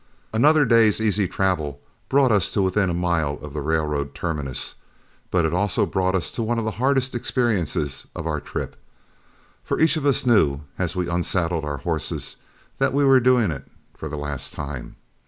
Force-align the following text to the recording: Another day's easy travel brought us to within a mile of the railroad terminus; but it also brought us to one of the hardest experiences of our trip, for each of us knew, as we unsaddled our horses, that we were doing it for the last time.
Another 0.33 0.65
day's 0.65 0.99
easy 0.99 1.27
travel 1.27 1.79
brought 2.09 2.31
us 2.31 2.49
to 2.53 2.63
within 2.63 2.89
a 2.89 2.93
mile 2.95 3.35
of 3.39 3.53
the 3.53 3.61
railroad 3.61 4.15
terminus; 4.15 4.73
but 5.29 5.45
it 5.45 5.53
also 5.53 5.85
brought 5.85 6.15
us 6.15 6.31
to 6.31 6.41
one 6.41 6.57
of 6.57 6.65
the 6.65 6.71
hardest 6.81 7.13
experiences 7.13 8.07
of 8.15 8.25
our 8.25 8.39
trip, 8.39 8.75
for 9.63 9.79
each 9.79 9.97
of 9.97 10.05
us 10.07 10.25
knew, 10.25 10.61
as 10.79 10.95
we 10.95 11.07
unsaddled 11.07 11.63
our 11.65 11.77
horses, 11.77 12.37
that 12.79 12.93
we 12.95 13.05
were 13.05 13.19
doing 13.19 13.51
it 13.51 13.65
for 13.95 14.09
the 14.09 14.17
last 14.17 14.53
time. 14.53 14.95